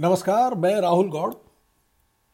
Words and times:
नमस्कार, 0.00 0.54
मैं 0.54 0.80
राहुल 0.80 1.08
गौड़। 1.08 1.34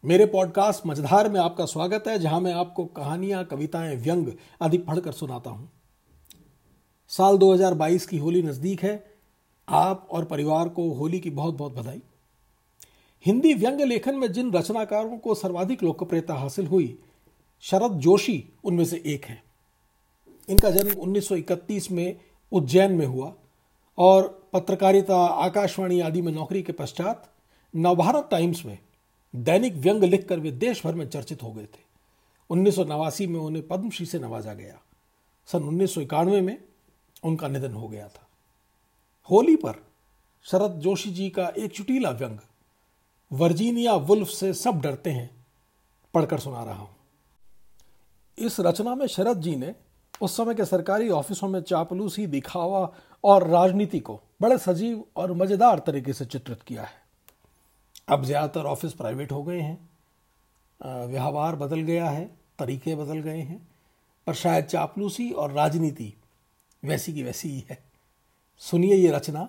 मेरे 0.04 0.26
पॉडकास्ट 0.26 0.86
मझधार 0.86 1.28
में 1.28 1.40
आपका 1.40 1.64
स्वागत 1.64 2.04
है, 2.08 2.18
जहाँ 2.18 2.40
मैं 2.40 2.52
आपको 2.52 2.84
कहानियाँ, 2.84 3.44
कविताएँ, 3.44 3.96
व्यंग 3.96 4.26
आदि 4.62 4.78
पढ़कर 4.78 5.12
सुनाता 5.12 5.50
हूँ। 5.50 5.70
साल 7.08 7.38
2022 7.38 8.06
की 8.06 8.18
होली 8.18 8.42
नज़दीक 8.42 8.82
है। 8.82 9.14
आप 9.68 10.08
और 10.10 10.24
परिवार 10.24 10.68
को 10.68 10.90
होली 10.90 11.20
की 11.20 11.30
बहुत 11.30 11.54
बहुत 11.54 11.72
बधाई। 11.72 12.02
हिंदी 13.26 13.54
व्यंग 13.54 13.80
लेखन 13.80 14.14
में 14.14 14.32
जिन 14.32 14.52
रचनाकारों 14.52 15.18
को 15.18 15.34
सर्वाधिक 15.34 15.82
लोकप्रियता 15.82 16.34
हासिल 16.34 16.66
हुई, 16.66 16.98
शरद 17.60 17.92
जोशी 17.92 18.48
उनमें 18.64 18.84
से 18.84 19.02
एक 19.06 19.24
हैं। 19.24 19.42
इनका 20.48 20.70
जन्म 20.70 20.92
1931 20.92 21.90
में 21.90 22.20
उज्जैन 22.52 22.92
में 22.92 23.06
हुआ 23.06 23.34
और 23.98 24.48
पत्रकारिता, 24.52 25.26
आकाशवाणी 25.26 26.00
आदि 26.00 26.22
में 26.22 26.32
नौकरी 26.32 26.62
के 26.62 26.72
पश्चात 26.72 27.32
नवभारत 27.74 28.28
टाइम्स 28.30 28.64
में 28.64 28.78
दैनिक 29.34 29.74
व्यंग 29.74 30.04
लिखकर 30.04 30.40
वे 30.40 30.50
देश 30.50 30.84
भर 30.84 30.94
में 30.94 31.08
चर्चित 31.08 31.42
हो 31.42 31.52
गए 31.52 31.64
थे। 31.64 31.84
उन्नीस 32.50 32.74
सौ 32.76 32.84
नवासी 32.84 33.26
में 33.26 33.38
उन्हें 33.40 33.66
पद्मश्री 33.68 34.06
से 34.06 34.18
नवाजा 34.18 34.54
गया। 34.54 34.80
सन 35.48 35.62
उन्नीस 35.62 35.94
सौ 35.94 36.00
इक्यानवे 36.00 36.40
में 36.40 36.58
उनका 37.24 37.48
निधन 37.48 37.72
हो 37.72 37.88
गया 37.88 38.08
था। 38.08 38.26
होली 39.30 39.56
पर 39.56 39.82
शरद 40.46 40.80
जोशी 40.80 41.10
जी 41.10 41.28
का 41.30 41.48
एक 41.48 41.72
चुटीला 41.72 42.10
व्यंग, 42.10 42.38
वर्जीनिया 43.30 43.94
वुल्फ 43.94 44.28
से 44.28 44.52
सब 44.54 44.80
डरते 44.80 45.10
हैं, 45.10 45.30
पढ़कर 46.14 46.38
सुना 46.38 46.62
रहा 46.64 46.74
हूँ। 46.74 46.94
इस 48.38 48.60
रचना 48.60 48.94
में 48.94 49.06
शरद 49.06 49.40
जी 49.40 49.56
ने 49.56 49.74
उस 50.20 50.36
समय 50.36 50.54
के 50.54 50.64
सरकारी 50.64 51.08
ऑफिसों 51.08 51.48
में 51.48 51.60
चापलूसी 51.62 52.26
दिखावा 52.26 52.92
और 53.24 53.46
राजनीति 53.48 53.98
को 54.00 54.20
बड़े 54.42 54.58
सजीव 54.58 55.04
और 55.16 55.32
मज़ेदार 55.32 55.78
तरीके 55.78 56.12
से 56.12 56.24
चित्रित 56.24 56.62
किया 56.62 56.82
है। 56.82 57.04
अब 58.08 58.24
ज़्यादातर 58.24 58.66
ऑफ़िस 58.66 58.92
प्राइवेट 58.92 59.32
हो 59.32 59.42
गए 59.42 59.60
हैं। 59.60 59.78
व्यवहार 61.06 61.56
बदल 61.56 61.80
गया 61.82 62.08
है, 62.10 62.24
तरीके 62.58 62.94
बदल 62.94 63.18
गए 63.20 63.40
हैं, 63.40 63.60
पर 64.26 64.34
शायद 64.34 64.64
चापलूसी 64.64 65.30
और 65.32 65.52
राजनीति 65.52 66.12
वैसी 66.82 67.12
की 67.12 67.22
वैसी 67.22 67.48
ही 67.48 67.64
है। 67.70 67.78
सुनिए 68.62 68.94
ये 68.94 69.10
रचना, 69.10 69.48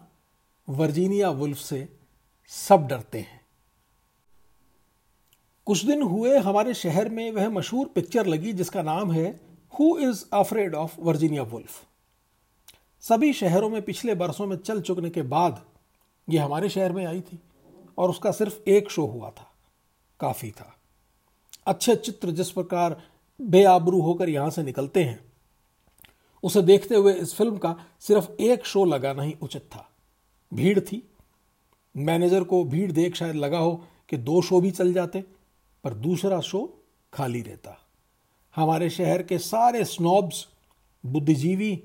वर्जीनिया 0.67 1.29
वुल्फ 1.31 1.57
से 1.57 1.87
सब 2.51 2.87
डरते 2.87 3.19
हैं। 3.19 3.41
कुछ 5.67 5.83
दिन 5.85 6.01
हुए 6.01 6.37
हमारे 6.37 6.73
शहर 6.73 7.09
में 7.09 7.31
वह 7.31 7.49
मशहूर 7.49 7.87
पिक्चर 7.87 8.25
लगी 8.25 8.53
जिसका 8.53 8.81
नाम 8.83 9.11
है 9.11 9.29
who 9.73 9.97
is 9.99 10.23
afraid 10.33 10.75
of 10.75 10.99
Virginia 10.99 11.43
Woolf 11.43 11.83
सभी 13.03 13.31
शहरों 13.33 13.69
में 13.69 13.81
पिछले 13.81 14.15
बरसों 14.15 14.45
में 14.47 14.55
चल 14.57 14.81
चुकने 14.81 15.09
के 15.09 15.21
बाद 15.23 15.61
यह 16.27 16.45
हमारे 16.45 16.69
शहर 16.69 16.91
में 16.91 17.05
आई 17.05 17.21
थी। 17.21 17.39
और 17.97 18.09
उसका 18.09 18.31
सिर्फ़ 18.31 18.69
एक 18.69 18.89
शो 18.91 19.05
हुआ 19.05 19.29
था, 19.29 19.51
काफ़ी 20.19 20.51
था। 20.51 20.73
अच्छे 21.67 21.95
चित्र 21.95 22.31
जिस 22.31 22.51
प्रकार 22.51 23.01
बेआबरू 23.39 24.01
होकर 24.01 24.29
यहाँ 24.29 24.49
से 24.49 24.63
निकलते 24.63 25.03
हैं, 25.03 25.19
उसे 26.43 26.61
देखते 26.61 26.95
हुए 26.95 27.13
इस 27.13 27.33
फ़िल्म 27.35 27.57
का 27.57 27.75
सिर्फ़ 27.99 28.31
एक 28.41 28.65
शो 28.65 28.85
लगाना 28.85 29.23
ही 29.23 29.35
उचित 29.41 29.61
था। 29.61 29.87
भीड़ 30.51 30.79
थी। 30.79 31.01
मैनेजर 31.95 32.43
को 32.43 32.63
भीड़ 32.63 32.91
देख 32.91 33.15
शायद 33.15 33.35
लगा 33.35 33.57
हो 33.57 33.73
कि 34.09 34.17
दो 34.17 34.41
शो 34.41 34.59
भी 34.61 34.71
चल 34.71 34.93
जाते, 34.93 35.23
पर 35.83 35.93
दूसरा 35.95 36.39
शो 36.41 36.61
खाली 37.13 37.41
रहता। 37.41 37.77
हमारे 38.55 38.89
शहर 38.89 39.23
के 39.23 39.37
सारे 39.37 39.83
स्नॉब्स, 39.85 40.47
बुद्धिजीवी 41.03 41.83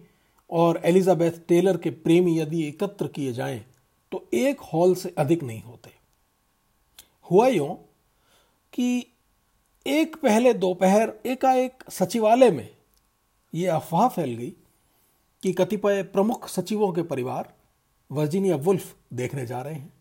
और 0.50 0.80
एलिजाबेथ 0.84 1.32
टेलर 1.48 1.76
के 1.76 1.91
प्रेमी 1.91 2.38
यदि 2.38 2.62
एकत्र 2.64 3.08
किए 3.08 3.32
जाएँ 3.32 3.64
तो 4.12 4.24
एक 4.34 4.60
हॉल 4.72 4.94
से 4.94 5.14
अधिक 5.19 5.42
नहीं 5.42 5.62
होते। 5.62 5.91
हुआ 7.33 7.47
यूँ 7.48 7.75
कि 8.72 9.06
एक 9.86 10.16
पहले 10.16 10.55
दोपहर 10.55 11.12
एकाएक 11.27 11.84
सचिवालय 11.91 12.50
में 12.50 12.69
ये 13.54 13.66
अफवाह 13.66 14.09
फैल 14.09 14.34
गई 14.34 14.50
कि 15.43 15.53
कतिपय 15.53 16.03
प्रमुख 16.03 16.48
सचिवों 16.48 16.93
के 16.93 17.03
परिवार 17.03 17.53
वर्जीनिया 18.10 18.56
वुल्फ 18.56 18.94
देखने 19.12 19.47
जा 19.47 19.62
रहे 19.62 19.75
हैं। 19.75 19.93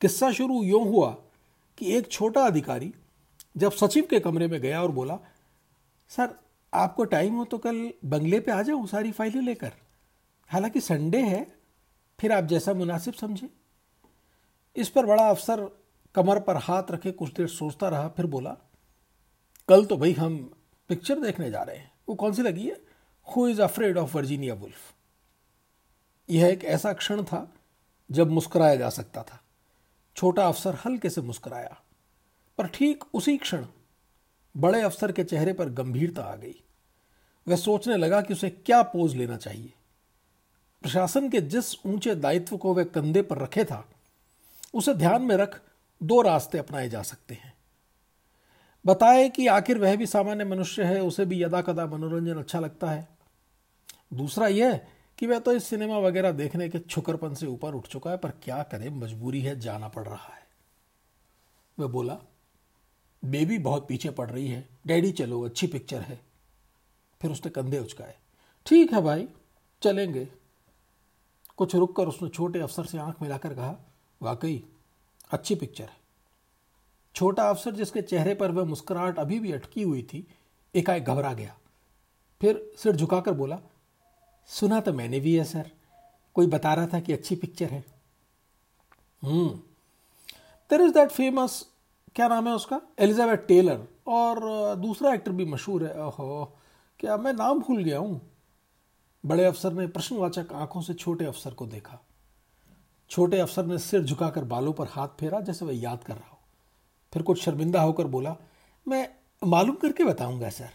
किस्सा 0.00 0.32
शुरू 0.32 0.62
यूँ 0.62 0.84
हुआ 0.84 1.16
कि 1.78 1.92
एक 1.96 2.10
छोटा 2.12 2.46
अधिकारी 2.46 2.92
जब 3.56 3.72
सचिव 3.72 4.06
के 4.10 4.20
कमरे 4.20 4.46
में 4.46 4.60
गया 4.60 4.82
और 4.82 4.90
बोला, 4.90 5.18
सर, 6.08 6.34
आपको 6.74 7.04
टाइम 7.04 7.34
हो 7.34 7.44
तो 7.44 7.58
कल 7.58 7.92
बंगले 8.04 8.40
पे 8.40 8.52
आ 8.52 8.62
जाओ 8.62 8.86
सारी 8.86 9.12
फाइलें 9.12 9.42
लेकर। 9.42 9.72
हालाँकि 10.48 10.80
संडे 10.80 11.22
है, 11.22 11.46
फिर 12.20 12.32
आप 12.32 12.44
जैसा 12.44 12.74
मुनासिब 12.74 13.14
समझे। 13.14 13.48
इस 14.76 14.88
पर 14.88 15.06
बड़ा 15.06 15.30
अफसर 15.30 15.77
कमर 16.18 16.38
पर 16.40 16.56
हाथ 16.58 16.90
रखे 16.90 17.10
कुछ 17.12 17.32
देर 17.32 17.46
सोचता 17.48 17.88
रहा, 17.88 18.08
फिर 18.08 18.26
बोला, 18.26 18.56
कल 19.68 19.84
तो 19.84 19.96
भाई 19.96 20.12
हम 20.12 20.38
पिक्चर 20.90 21.20
देखने 21.20 21.50
जा 21.50 21.62
रहे 21.62 21.76
हैं। 21.76 21.90
वो 22.08 22.14
कौन 22.14 22.32
सी 22.32 22.42
लगी 22.42 22.66
है? 22.66 22.80
Who 23.26 23.46
is 23.48 23.60
afraid 23.62 23.98
of 23.98 24.16
Virginia 24.16 24.54
Woolf 24.54 24.94
यह 26.28 26.46
एक 26.46 26.64
ऐसा 26.66 26.92
क्षण 26.92 27.22
था 27.24 27.46
जब 28.10 28.30
मुस्कुराया 28.30 28.76
जा 28.76 28.88
सकता 28.90 29.22
था। 29.22 29.40
छोटा 30.16 30.46
अफसर 30.48 30.78
हल्के 30.84 31.10
से 31.10 31.20
मुस्कुराया, 31.22 31.76
पर 32.58 32.66
ठीक 32.66 33.04
उसी 33.14 33.36
क्षण 33.36 33.66
बड़े 34.54 34.80
अफसर 34.82 35.12
के 35.12 35.24
चेहरे 35.24 35.52
पर 35.52 35.68
गंभीरता 35.70 36.22
आ 36.22 36.34
गई। 36.36 36.54
वह 37.46 37.56
सोचने 37.56 37.96
लगा 37.96 38.20
कि 38.20 38.34
उसे 38.34 38.50
क्या 38.50 38.82
पोज 38.84 39.14
लेना 39.16 39.36
चाहिए। 39.36 39.72
प्रशासन 40.82 41.28
के 41.30 41.40
जिस 41.42 41.74
ऊँचे 41.86 42.14
दायित्व 42.16 42.56
को 42.56 42.74
वह 42.74 42.84
कंधे 42.84 43.22
पर 43.22 43.38
रखे 43.38 43.64
था, 43.64 43.84
उसे 44.74 44.94
ध्यान 44.94 45.22
में 45.22 45.36
रख 45.36 45.60
दो 46.02 46.22
रास्ते 46.22 46.58
अपनाए 46.58 46.88
जा 46.88 47.02
सकते 47.02 47.34
हैं। 47.34 47.54
बताए 48.86 49.28
कि 49.28 49.46
आखिर 49.46 49.78
वह 49.78 49.96
भी 49.96 50.06
सामान्य 50.06 50.44
मनुष्य 50.44 50.84
है, 50.84 51.02
उसे 51.02 51.24
भी 51.24 51.42
यदा 51.42 51.60
कदा 51.60 51.86
मनोरंजन 51.86 52.38
अच्छा 52.38 52.60
लगता 52.60 52.90
है। 52.90 53.08
दूसरा 54.14 54.46
यह 54.46 54.80
कि 55.18 55.26
वह 55.26 55.38
तो 55.38 55.52
इस 55.52 55.64
सिनेमा 55.64 55.98
वगैरह 55.98 56.32
देखने 56.32 56.68
के 56.68 56.78
छुकरपन 56.78 57.34
से 57.34 57.46
ऊपर 57.46 57.74
उठ 57.74 57.86
चुका 57.86 58.10
है, 58.10 58.16
पर 58.16 58.30
क्या 58.30 58.62
करे, 58.62 58.90
मजबूरी 58.90 59.40
है, 59.40 59.60
जाना 59.60 59.88
पड़ 59.88 60.04
रहा 60.04 60.34
है। 60.34 60.46
वह 61.78 61.86
बोला, 61.86 62.18
बेबी 63.24 63.58
बहुत 63.58 63.88
पीछे 63.88 64.10
पड़ 64.10 64.30
रही 64.30 64.48
है। 64.48 64.68
डैडी 64.86 65.12
चलो, 65.12 65.42
अच्छी 65.42 65.66
पिक्चर 65.66 66.00
है। 66.00 66.20
फिर 67.22 67.30
उसने 67.30 67.50
कंधे 67.50 67.78
उचकाए। 67.78 68.16
ठीक 68.66 68.92
है 68.92 69.02
भाई, 69.02 69.28
चलेंगे। 69.82 70.28
कुछ 71.56 71.74
रुककर 71.74 72.06
उसने 72.08 72.28
छोटे 72.28 72.60
अफसर 72.60 72.84
से 72.84 72.98
आँख 72.98 73.22
मिलाकर 73.22 73.54
कहा, 73.54 73.76
वाकई 74.22 74.64
अच्छी 75.30 75.54
पिक्चर 75.54 75.84
है। 75.84 75.96
छोटा 77.14 77.48
अफसर 77.50 77.74
जिसके 77.74 78.02
चेहरे 78.02 78.34
पर 78.34 78.50
वह 78.50 78.64
मुस्कुराहट 78.64 79.18
अभी 79.18 79.38
भी 79.40 79.52
अटकी 79.52 79.82
हुई 79.82 80.02
थी, 80.02 80.26
एकाएक 80.74 81.04
घबरा 81.04 81.32
गया। 81.32 81.56
फिर 82.40 82.70
सिर 82.78 82.96
झुकाकर 82.96 83.32
बोला, 83.32 83.58
सुना 84.50 84.80
तो 84.80 84.92
मैंने 84.92 85.20
भी 85.20 85.34
है 85.36 85.44
सर 85.44 85.70
कोई 86.36 86.46
बता 86.46 86.74
रहा 86.74 86.86
था 86.86 87.00
कि 87.00 87.12
अच्छी 87.12 87.36
पिक्चर 87.36 87.70
है? 87.70 87.84
देर 90.70 90.80
इज़ 90.80 90.92
दैट 90.94 91.10
फ़ेमस 91.10 91.64
क्या 92.16 92.28
नाम 92.28 92.48
है 92.48 92.54
उसका? 92.54 92.80
एलिजाबेथ 92.98 93.46
टेलर 93.48 93.86
और 94.08 94.74
दूसरा 94.76 95.12
एक्टर 95.14 95.32
भी 95.32 95.44
मशहूर 95.44 95.84
है। 95.84 96.04
ओहो, 96.04 96.44
क्या 97.00 97.16
मैं 97.16 97.32
नाम 97.32 97.60
भूल 97.60 97.82
गया 97.84 97.98
हूँ? 97.98 98.20
बड़े 99.24 99.44
अफसर 99.44 99.72
ने 99.72 99.86
प्रश्नवाचक 99.86 100.52
आँखों 100.52 100.80
से 100.80 100.94
छोटे 100.94 101.24
अफसर 101.24 101.54
को 101.54 101.66
देखा। 101.66 101.98
छोटे 103.10 103.38
अफसर 103.38 103.66
ने 103.66 103.78
सिर 103.78 104.02
झुकाकर 104.02 104.44
बालों 104.44 104.72
पर 104.72 104.86
हाथ 104.86 105.08
फेरा, 105.20 105.40
जैसे 105.40 105.64
वह 105.64 105.80
याद 105.80 106.04
कर 106.04 106.14
रहा 106.14 106.30
हो। 106.30 106.38
फिर 107.12 107.22
कुछ 107.22 107.42
शर्मिंदा 107.42 107.82
होकर 107.82 108.06
बोला, 108.06 108.36
मैं 108.86 109.08
मालूम 109.42 109.76
करके 109.76 110.04
बताऊँगा, 110.04 110.48
सर। 110.50 110.70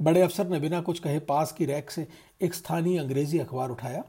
बड़े 0.00 0.22
अफसर 0.22 0.48
ने 0.48 0.60
बिना 0.60 0.80
कुछ 0.80 0.98
कहे 0.98 1.18
पास 1.18 1.52
की 1.52 1.64
रैक 1.64 1.90
से 1.90 2.06
एक 2.42 2.54
स्थानीय 2.54 2.98
अंग्रेज़ी 2.98 3.38
अखबार 3.38 3.70
उठाया 3.70 4.02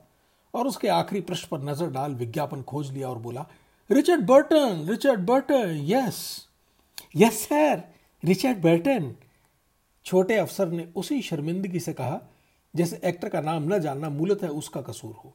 और 0.54 0.68
उसके 0.68 0.88
आखिरी 0.88 1.22
पृष्ठ 1.22 1.48
पर 1.48 1.62
नज़र 1.62 1.90
डाल 1.90 2.16
विज्ञापन 2.16 2.62
खोज 2.64 2.92
लिया 2.92 3.10
और 3.10 3.18
बोला, 3.18 3.46
Richard 3.90 4.26
Burton 4.26 4.86
Richard 4.90 5.26
Burton, 5.26 5.82
yes 5.84 6.48
yes, 7.16 7.44
sir, 7.44 7.84
Richard 8.24 8.62
Burton. 8.62 9.16
छोटे 10.06 10.36
अफसर 10.38 10.68
ने 10.68 10.88
उसी 10.96 11.22
शर्मिंदगी 11.22 11.80
से 11.80 11.94
कहा, 11.94 12.20
जैसे 12.74 13.00
एक्टर 13.04 13.30
का 13.30 13.42
नाम 13.42 13.74
न 13.74 13.80
जानना 13.80 14.10
मूलतः 14.10 14.48
उसका 14.48 14.82
कसूर 14.82 15.14
हो। 15.14 15.34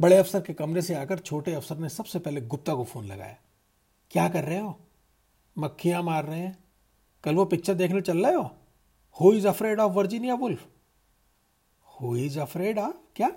बड़े 0.00 0.16
अफसर 0.16 0.40
के 0.40 0.54
कमरे 0.54 0.82
से 0.82 0.94
आकर 0.94 1.18
छोटे 1.18 1.54
अफसर 1.54 1.76
ने 1.76 1.88
सबसे 1.88 2.18
पहले 2.18 2.40
गुप्ता 2.40 2.74
को 2.74 2.84
फ़ोन 2.84 3.06
लगाया। 3.06 3.36
क्या 4.10 4.28
कर 4.28 4.44
रहे 4.44 4.58
हो? 4.58 4.78
मक्खियाँ 5.58 6.02
मार 6.02 6.24
रहे 6.24 6.40
हैं। 6.40 6.58
कल 7.24 7.34
वो 7.34 7.44
पिक्चर 7.44 7.74
देखने 7.74 8.00
चल 8.00 8.26
रहे 8.26 8.34
हो? 8.34 8.50
Who 9.20 9.32
is 9.32 9.48
afraid 9.48 9.80
of 9.80 9.92
Virginia 9.92 10.34
Woolf 10.34 10.66
who 11.86 12.16
is 12.16 12.40
afraid 12.40 12.78
of 12.78 12.96
क्या? 13.16 13.30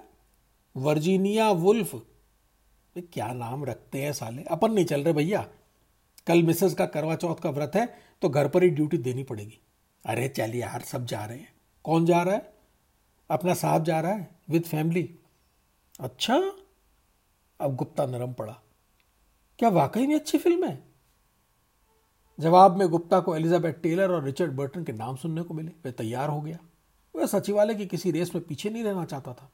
वर्जीनिया 0.78 1.52
वुल्फ 1.52 1.96
क्या 2.98 3.34
नाम 3.34 3.66
रखते 3.66 4.02
हैं 4.02 4.14
साले? 4.14 4.44
अपन 4.44 4.74
नहीं 4.74 4.86
चल 4.86 5.04
रहे 5.04 5.14
भैया। 5.14 5.48
कल 6.28 6.44
मिसेस 6.44 6.74
का 6.74 6.86
करवा 6.86 7.16
चौथ 7.16 7.36
का 7.36 7.50
व्रत 7.50 7.72
है 7.76 7.86
तो 8.22 8.30
घर 8.30 8.48
पर 8.48 8.64
ही 8.64 8.70
ड्यूटी 8.70 8.98
देनी 8.98 9.24
पड़ेगी। 9.24 9.60
अरे 10.06 10.28
चलिए 10.28 10.62
यार, 10.62 10.82
सब 10.82 11.06
जा 11.06 11.26
रहे 11.26 11.38
हैं। 11.38 11.54
कौन 11.84 12.06
जा 12.06 12.22
रहा 12.22 12.36
है? 12.36 12.54
अपना 13.32 13.54
साहब 13.54 13.84
जा 13.84 14.00
रहा 14.00 14.12
है, 14.12 14.28
विद 14.50 14.64
फैमिली। 14.64 15.18
अच्छा? 16.02 16.54
अब 17.62 17.76
गुप्ता 17.76 18.06
नरम 18.06 18.34
पड़ा। 18.34 18.62
क्या 19.60 19.70
वाकई 19.70 20.08
में 20.08 20.16
अच्छी 20.16 20.38
फ़िल्म 20.38 20.66
है? 20.66 20.84
जवाब 22.40 22.78
में 22.78 22.88
गुप्ता 22.88 23.20
को 23.20 23.36
एलिजाबेथ 23.36 23.74
टेलर 23.74 24.12
और 24.12 24.24
रिचर्ड 24.24 24.52
बर्टन 24.52 24.84
के 24.84 24.92
नाम 24.92 25.16
सुनने 25.16 25.42
को 25.42 25.54
मिले। 25.54 25.72
वह 25.86 25.92
तैयार 25.92 26.30
हो 26.30 26.42
गया। 26.42 26.58
वह 27.16 27.26
सचिवालय 27.26 27.76
की 27.76 27.86
किसी 27.86 28.12
रेस 28.12 28.36
में 28.36 28.44
पीछे 28.44 28.70
नहीं 28.70 28.84
रहना 28.84 29.06
चाहता 29.06 29.34
था। 29.34 29.52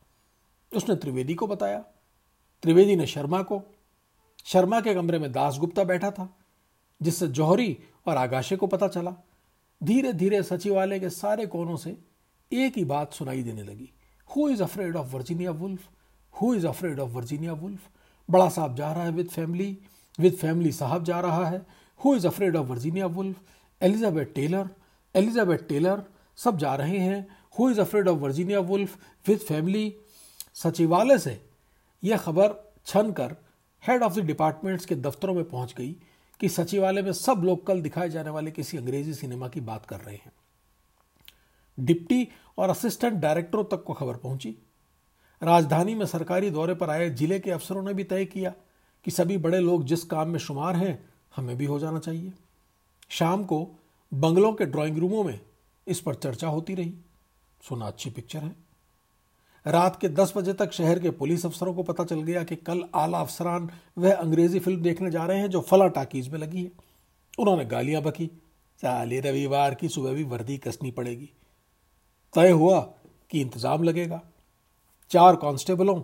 उसने 0.76 0.96
त्रिवेदी 0.96 1.36
को 1.36 1.48
बताया। 1.48 1.80
त्रिवेदी 2.62 2.96
ने 2.96 3.08
शर्मा 3.08 3.44
को। 3.44 3.64
शर्मा 4.46 4.82
के 4.82 4.94
कमरे 4.94 5.20
में 5.20 5.32
दास 5.32 5.58
गुप्ता 5.58 5.84
बैठा 5.84 6.12
था, 6.12 6.38
जिससे 7.02 7.28
जौहरी 7.28 7.78
और 8.08 8.18
आगाशे 8.18 8.56
को 8.56 8.68
पता 8.68 8.88
चला। 8.88 9.16
धीरे 9.84 10.14
धीरे 10.14 10.44
सचिवालय 10.44 11.00
के 11.00 11.10
सारे 11.10 11.46
कोनों 11.46 11.78
से 11.78 11.98
एक 12.54 12.78
ही 12.78 12.86
बात 12.86 13.14
सुनाई 13.14 13.44
देने 13.44 13.64
लगी। 13.64 13.92
Who 14.36 14.50
is 14.50 14.64
afraid 14.64 14.96
of 14.96 15.08
Virginia 15.08 15.52
Woolf 15.52 15.90
who 16.42 16.54
is 16.56 16.68
afraid 16.68 17.00
of 17.00 17.10
Virginia 17.12 17.54
Woolf 17.54 17.90
बड़ा 18.30 18.50
साहब 18.50 18.76
जा 18.76 18.92
रहा 18.94 19.04
है 19.04 19.12
विद 19.12 19.28
फैमिली 19.28 19.78
विद 20.20 20.34
फैमिली 20.34 20.72
साहब 20.72 21.04
जा 21.04 21.20
रहा 21.20 21.48
है। 21.50 21.66
Who 22.00 22.16
is 22.16 22.28
afraid 22.28 22.56
of 22.56 22.68
Virginia 22.68 23.06
Woolf 23.08 23.42
Elizabeth 23.82 24.34
Taylor 24.36 24.70
Elizabeth 25.16 25.68
Taylor 25.70 26.04
सब 26.38 26.58
जा 26.58 26.76
रहे 26.76 26.98
हैं। 26.98 27.28
Who 27.60 27.70
is 27.70 27.82
afraid 27.82 28.08
of 28.08 28.18
Virginia 28.18 28.60
Woolf 28.60 28.98
with 29.28 29.40
family 29.40 29.96
सचिवालय 30.54 31.18
से 31.18 31.40
यह 32.04 32.18
खबर 32.18 32.56
छन 32.86 33.12
कर 33.12 33.36
हेड 33.84 34.04
ऑफ़ 34.04 34.14
द 34.14 34.26
डिपार्टमेंट्स 34.26 34.86
के 34.86 34.96
दफ्तरों 34.96 35.34
में 35.34 35.44
पहुँच 35.44 35.74
गई 35.78 35.96
कि 36.40 36.50
सचिवालय 36.50 37.02
में 37.02 37.12
सब 37.14 37.42
लोग 37.44 37.66
कल 37.68 37.82
दिखाए 37.82 38.10
जाने 38.10 38.30
वाले 38.30 38.52
किसी 38.52 38.78
अंग्रेज़ी 38.78 39.14
सिनेमा 39.14 39.48
की 39.48 39.62
बात 39.62 39.86
कर 39.86 40.00
रहे 40.00 40.16
हैं। 40.16 40.32
डिप्टी 41.78 42.28
और 42.58 42.70
असिस्टेंट 42.70 43.14
डायरेक्टरों 43.14 43.64
तक 43.64 43.84
को 43.84 43.94
खबर 43.94 44.16
पहुँची। 44.18 44.56
राजधानी 45.42 45.96
में 45.96 46.06
सरकारी 46.06 46.50
दौरे 46.50 46.74
पर 46.74 46.90
आए 46.90 47.10
ज़िले 47.10 47.40
के 47.40 47.52
अफसरों 47.52 47.84
ने 47.84 47.94
भी 47.94 48.04
तय 48.04 48.26
किया 48.26 48.54
कि 49.06 49.12
सभी 49.12 49.38
बड़े 49.38 49.60
लोग 49.60 49.84
जिस 49.84 50.04
काम 50.04 50.30
में 50.30 50.40
शुमार 50.40 50.76
हैं, 50.76 51.10
हमें 51.36 51.58
भी 51.58 51.66
हो 51.66 51.80
जाना 51.80 52.00
चाहिए। 52.00 52.34
शाम 53.10 53.44
को 53.44 53.68
बंगलों 54.14 54.54
के 54.54 54.66
ड्राइंग 54.66 54.98
रूमों 54.98 55.24
में 55.24 55.40
इस 55.88 56.00
पर 56.00 56.16
चर्चा 56.16 56.48
होती 56.48 56.76
रही। 56.76 56.94
सुना, 57.64 57.88
अच्छी 57.88 58.10
पिक्चर 58.10 58.40
है। 58.40 58.56
रात 59.66 60.00
के 60.02 60.10
10 60.10 60.34
बजे 60.38 60.54
तक 60.54 60.72
शहर 60.72 61.00
के 61.00 61.10
पुलिस 61.10 61.46
अफसरों 61.46 61.74
को 61.74 61.84
पता 61.84 62.04
चल 62.04 62.22
गया 62.22 62.44
कि 62.44 62.56
कल 62.56 62.84
आला 62.96 63.20
अफसरान 63.20 63.70
वह 63.98 64.14
अंग्रेज़ी 64.14 64.60
फ़िल्म 64.60 64.82
देखने 64.82 65.12
जा 65.12 65.26
रहे 65.26 65.40
हैं 65.40 65.50
जो 65.50 65.62
फला 65.62 65.88
टाकीज 65.88 66.30
में 66.30 66.40
लगी 66.40 66.64
है। 66.64 66.72
उन्होंने 67.40 67.66
गालियाँ 67.66 68.02
बकी। 68.02 68.28
चाली 68.82 69.20
रविवार 69.20 69.76
की 69.76 69.90
सुबह 69.90 70.14
भी 70.14 70.24
वर्दी 70.24 70.58
कसनी 70.58 70.92
पड़ेगी। 70.92 71.30
तय 72.34 72.50
हुआ 72.50 72.80
कि 73.30 73.42
इंतज़ाम 73.42 73.84
लगेगा। 73.84 74.22
चार 75.10 75.36
कांस्टेबलों, 75.36 76.02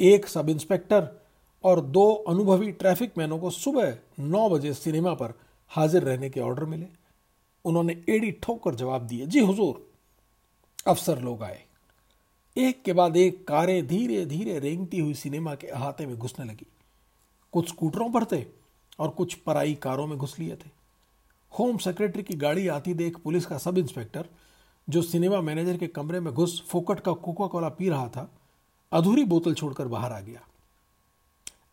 एक 0.00 0.26
सब 0.26 0.48
इंस्पेक्टर 0.48 1.08
और 1.64 1.80
दो 1.80 2.12
अनुभवी 2.28 2.70
ट्रैफ़िक 2.72 3.18
मैनों 3.18 3.38
को 3.38 3.50
सुबह 3.50 3.96
नौ 4.18 4.48
बजे 4.50 4.74
सिनेमा 4.74 5.14
पर 5.14 5.34
हाजिर 5.68 6.02
रहने 6.02 6.30
के 6.30 6.40
ऑर्डर 6.40 6.64
मिले। 6.64 6.86
उन्होंने 7.64 8.04
एड़ी 8.08 8.30
ठोक 8.32 8.62
कर 8.64 8.74
जवाब 8.74 9.02
दिए 9.02 9.26
जी 9.26 9.40
हुजूर, 9.40 9.90
अफसर 10.86 11.20
लोग 11.20 11.42
आए। 11.42 11.62
एक 12.56 12.82
के 12.82 12.92
बाद 12.92 13.16
एक 13.16 13.46
कारें 13.48 13.86
धीरे 13.86 14.26
धीरे 14.26 14.58
रेंगती 14.58 14.98
हुई 14.98 15.14
सिनेमा 15.14 15.54
के 15.54 15.66
अहाते 15.66 16.06
में 16.06 16.16
घुसने 16.18 16.46
लगी। 16.46 16.66
कुछ 17.52 17.68
स्कूटरों 17.68 18.10
पर 18.10 18.24
थे 18.24 18.44
और 18.98 19.08
कुछ 19.08 19.34
पराई 19.34 19.74
कारों 19.74 20.06
में 20.06 20.18
घुस 20.18 20.38
लिए 20.38 20.56
थे। 20.56 20.70
होम 21.52 21.76
सेक्रेटरी 21.76 22.22
की 22.22 22.34
गाड़ी 22.34 22.68
आती 22.68 22.94
देख 22.94 23.18
पुलिस 23.18 23.46
का 23.46 23.58
सब 23.58 23.78
इंस्पेक्टर 23.78 24.28
जो 24.90 25.02
सिनेमा 25.02 25.40
मैनेजर 25.40 25.76
के 25.76 25.86
कमरे 25.88 26.20
में 26.20 26.32
घुस 26.34 26.62
फोकट 26.68 27.00
का 27.00 27.12
कोका 27.14 27.46
कोला 27.46 27.68
पी 27.70 27.88
रहा 27.88 28.08
था, 28.08 28.30
अधूरी 28.92 29.24
बोतल 29.24 29.54
छोड़कर 29.54 29.88
बाहर 29.88 30.12
आ 30.12 30.20
गया। 30.20 30.40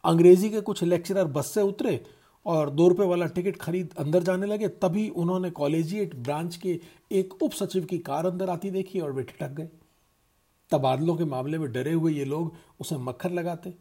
अंग्रेज़ी 0.04 0.50
के 0.50 0.62
कुछ 0.62 0.84
लेक्चरर 0.84 1.26
बस 1.28 1.52
से 1.54 1.62
उतरे 1.62 2.04
और 2.46 2.70
दो 2.70 2.88
रुपये 2.88 3.08
वाला 3.08 3.26
टिकट 3.28 3.58
खरीद 3.58 3.94
अंदर 4.00 4.24
जाने 4.24 4.48
लगे, 4.48 4.68
तभी 4.68 5.08
उन्होंने 5.10 5.50
कॉलेजिएट 5.52 6.16
ब्रांच 6.18 6.56
के 6.56 6.80
एक 7.12 7.34
उप 7.44 7.52
सचिव 7.54 7.86
की 7.86 7.98
कार 8.00 8.26
अंदर 8.26 8.50
आती 8.50 8.72
देखी 8.72 9.00
और 9.00 9.12
वे 9.12 9.24
ठिठक 9.24 9.52
गए। 9.52 9.70
तबादलों 10.72 11.16
के 11.16 11.26
मामले 11.26 11.58
में 11.58 11.72
डरे 11.72 11.94
हुए 11.94 12.12
ये 12.14 12.26
लोग 12.26 12.56
उसे 12.80 12.98
मक्खर 12.98 13.32
लगाते, 13.32 13.74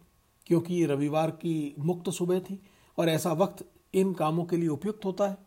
क्योंकि 0.47 0.75
ये 0.75 0.87
रविवार 0.87 1.31
की 1.33 1.75
मुक्त 1.79 2.11
सुबह 2.11 2.41
थी 2.41 2.59
और 2.99 3.09
ऐसा 3.09 3.33
वक्त 3.35 3.65
इन 3.95 4.13
कामों 4.13 4.45
के 4.45 4.57
लिए 4.57 4.69
उपयुक्त 4.69 5.05
होता 5.05 5.29
है। 5.29 5.46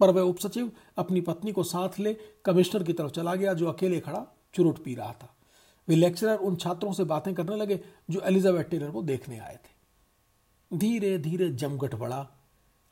पर 0.00 0.10
वह 0.10 0.22
उपसचिव 0.22 0.70
अपनी 0.98 1.20
पत्नी 1.20 1.52
को 1.52 1.62
साथ 1.62 1.98
ले 2.00 2.16
कमिश्नर 2.44 2.82
की 2.82 2.92
तरफ़ 2.92 3.10
चला 3.10 3.34
गया, 3.34 3.54
जो 3.54 3.66
अकेले 3.66 4.00
खड़ा 4.00 4.26
चुरुट 4.54 4.82
पी 4.84 4.94
रहा 4.94 5.12
था। 5.12 5.34
वे 5.88 5.96
लेक्चरर 5.96 6.36
उन 6.36 6.56
छात्रों 6.56 6.92
से 6.92 7.04
बातें 7.04 7.34
करने 7.34 7.56
लगे, 7.56 7.80
जो 8.10 8.20
एलिजाबेथ 8.20 8.64
टेलर 8.64 8.90
को 8.90 9.02
देखने 9.02 9.38
आए 9.38 9.56
थे। 9.56 10.78
धीरे 10.78 11.18
धीरे 11.18 11.50
जमघट 11.50 11.94
बढ़ा, 11.94 12.26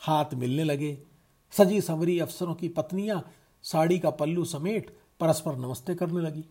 हाथ 0.00 0.34
मिलने 0.34 0.64
लगे। 0.64 0.98
सजी 1.52 1.80
संवरी 1.80 2.18
अफसरों 2.18 2.54
की 2.54 2.68
पत्नियाँ 2.68 3.22
साड़ी 3.64 3.98
का 3.98 4.10
पल्लू 4.10 4.44
समेट 4.44 4.90
परस्पर 5.20 5.56
नमस्ते 5.56 5.94
करने 5.94 6.20
लगी। 6.20 6.44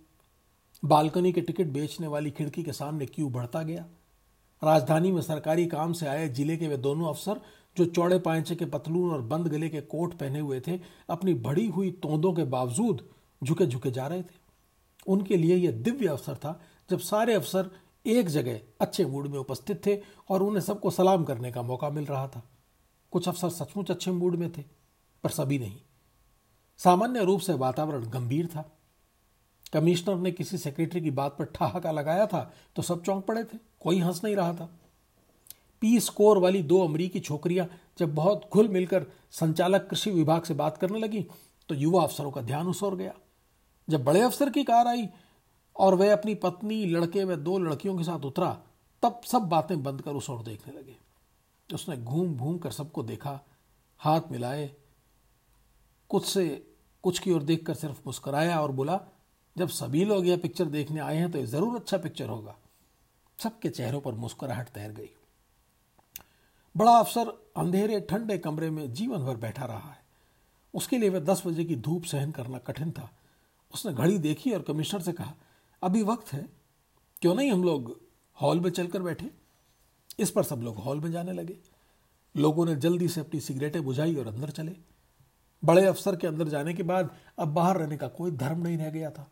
बालकनी 0.83 1.31
के 1.31 1.41
टिकट 1.41 1.67
बेचने 1.67 2.07
वाली 2.07 2.31
खिड़की 2.31 2.63
के 2.63 2.73
सामने 2.73 3.05
क्यू 3.05 3.29
बढ़ता 3.29 3.61
गया? 3.63 3.85
राजधानी 4.61 5.11
में 5.11 5.21
सरकारी 5.21 5.65
काम 5.67 5.93
से 5.93 6.07
आए 6.07 6.27
ज़िले 6.29 6.57
के 6.57 6.67
वे 6.67 6.77
दोनों 6.77 7.09
अफसर 7.09 7.41
जो 7.77 7.85
चौड़े 7.85 8.17
पांचे 8.19 8.55
के 8.55 8.65
पतलून 8.65 9.11
और 9.13 9.21
बंद 9.23 9.47
गले 9.47 9.69
के 9.69 9.81
कोट 9.83 10.13
पहने 10.13 10.39
हुए 10.39 10.59
थे, 10.59 10.79
अपनी 11.09 11.33
बढ़ी 11.35 11.67
हुई 11.67 11.91
तोंदों 11.93 12.33
के 12.33 12.43
बावजूद 12.45 13.07
झुके 13.41 13.65
झुके 13.65 13.91
जा 13.91 14.07
रहे 14.07 14.21
थे। 14.21 14.45
उनके 15.07 15.37
लिए 15.37 15.55
यह 15.55 15.71
दिव्य 15.73 16.07
अवसर 16.07 16.35
था 16.35 16.59
जब 16.89 16.99
सारे 16.99 17.33
अफसर 17.33 17.69
एक 18.05 18.27
जगह 18.29 18.59
अच्छे 18.81 19.05
मूड 19.05 19.27
में 19.27 19.37
उपस्थित 19.39 19.85
थे 19.85 19.97
और 20.29 20.43
उन्हें 20.43 20.61
सबको 20.61 20.89
सलाम 20.91 21.23
करने 21.23 21.51
का 21.51 21.61
मौका 21.61 21.89
मिल 21.89 22.05
रहा 22.05 22.27
था। 22.27 22.41
कुछ 23.13 23.27
अफसर 23.27 23.49
सचमुच 23.49 23.91
अच्छे 23.91 24.11
मूड 24.11 24.35
में 24.35 24.51
थे, 24.51 24.61
पर 25.23 25.29
सभी 25.29 25.59
नहीं। 25.59 25.77
सामान्य 26.79 27.23
रूप 27.23 27.39
से 27.39 27.53
वातावरण 27.55 28.09
गंभीर 28.09 28.47
था। 28.47 28.63
कमिश्नर 29.73 30.15
ने 30.15 30.31
किसी 30.31 30.57
सेक्रेटरी 30.57 31.01
की 31.01 31.11
बात 31.11 31.35
पर 31.37 31.45
ठहाका 31.55 31.91
लगाया 31.91 32.25
था 32.25 32.41
तो 32.75 32.81
सब 32.81 33.03
चौंक 33.03 33.25
पड़े 33.25 33.43
थे, 33.43 33.57
कोई 33.79 33.99
हंस 33.99 34.23
नहीं 34.23 34.35
रहा 34.35 34.53
था। 34.53 34.69
पी 35.81 35.99
स्कोर 35.99 36.37
वाली 36.37 36.61
दो 36.63 36.79
अमरीकी 36.83 37.19
छोकरियाँ 37.19 37.67
जब 37.99 38.13
बहुत 38.15 38.49
घुल 38.53 38.67
मिलकर 38.67 39.05
संचालक 39.31 39.87
कृषि 39.89 40.11
विभाग 40.11 40.43
से 40.43 40.53
बात 40.53 40.77
करने 40.77 40.99
लगी 40.99 41.25
तो 41.69 41.75
युवा 41.75 42.03
अफसरों 42.03 42.31
का 42.31 42.41
ध्यान 42.41 42.67
उस 42.67 42.83
ओर 42.83 42.95
गया। 42.95 43.13
जब 43.87 44.03
बड़े 44.03 44.21
अफसर 44.21 44.49
की 44.49 44.63
कार 44.63 44.87
आई 44.87 45.07
और 45.75 45.95
वह 45.95 46.11
अपनी 46.13 46.35
पत्नी, 46.35 46.85
लड़के 46.85 47.23
व 47.23 47.35
दो 47.37 47.57
लड़कियों 47.59 47.97
के 47.97 48.03
साथ 48.03 48.25
उतरा, 48.25 48.49
तब 49.03 49.21
सब 49.25 49.41
बातें 49.49 49.81
बंद 49.83 50.01
कर 50.01 50.11
उस 50.11 50.29
ओर 50.29 50.41
देखने 50.43 50.73
लगे। 50.73 50.95
उसने 51.69 51.97
घूम 51.97 52.35
घूम 52.35 52.57
कर 52.57 52.71
सबको 52.71 53.03
देखा, 53.03 53.39
हाथ 53.99 54.31
मिलाए, 54.31 54.69
कुछ 56.09 56.25
से 56.25 56.47
कुछ 57.03 57.19
की 57.19 57.31
ओर 57.31 57.43
देखकर 57.43 57.73
सिर्फ़ 57.73 58.01
मुस्कुराया 58.07 58.59
और 58.61 58.71
बोला, 58.71 58.99
जब 59.55 59.67
सभी 59.69 60.05
लोग 60.05 60.27
यह 60.27 60.37
पिक्चर 60.37 60.65
देखने 60.67 60.99
आए 61.01 61.17
हैं 61.17 61.31
तो 61.31 61.39
ये 61.39 61.45
ज़रूर 61.45 61.75
अच्छा 61.75 61.97
पिक्चर 61.97 62.29
होगा। 62.29 62.55
सबके 63.39 63.69
चेहरों 63.69 64.01
पर 64.01 64.13
मुस्कुराहट 64.15 64.69
तैर 64.69 64.91
गई। 64.91 65.09
बड़ा 66.77 66.91
अफसर 66.91 67.51
अंधेरे, 67.57 67.99
ठंडे 67.99 68.37
कमरे 68.37 68.69
में 68.69 68.93
जीवन 68.93 69.17
भर 69.17 69.37
बैठा 69.37 69.65
रहा 69.65 69.91
है। 69.91 69.99
उसके 70.73 70.97
लिए 70.97 71.09
वह 71.09 71.19
दस 71.19 71.43
बजे 71.47 71.65
की 71.65 71.75
धूप 71.75 72.03
सहन 72.03 72.31
करना 72.31 72.57
कठिन 72.57 72.91
था। 72.91 73.11
उसने 73.73 73.93
घड़ी 73.93 74.17
देखी 74.17 74.51
और 74.51 74.61
कमिश्नर 74.61 75.01
से 75.01 75.11
कहा, 75.11 75.33
अभी 75.83 76.03
वक्त 76.03 76.33
है। 76.33 76.49
क्यों 77.21 77.35
नहीं 77.35 77.51
हम 77.51 77.63
लोग 77.63 78.01
हॉल 78.41 78.59
में 78.59 78.69
चलकर 78.69 79.01
बैठे? 79.01 79.31
इस 80.19 80.31
पर 80.31 80.43
सब 80.43 80.55
लोग 80.55 80.75
हॉल 80.75 80.99
में 80.99 81.11
जाने 81.11 81.33
लगे। 81.33 81.57
लोगों 82.37 82.65
ने 82.65 82.75
जल्दी 82.75 83.07
से 83.07 83.21
अपनी 83.21 83.39
सिगरेटें 83.39 83.83
बुझाई 83.83 84.15
और 84.15 84.27
अंदर 84.27 84.49
चले। 84.49 84.75
बड़े 85.65 85.85
अफसर 85.85 86.15
के 86.15 86.27
अंदर 86.27 86.47
जाने 86.47 86.73
के 86.73 86.83
बाद 86.83 87.15
अब 87.39 87.47
बाहर 87.47 87.77
रहने 87.77 87.97
का 87.97 88.07
कोई 88.07 88.31
धर्म 88.31 88.59
नहीं 88.59 88.77
रह 88.77 88.89
गया 88.89 89.11
था। 89.11 89.31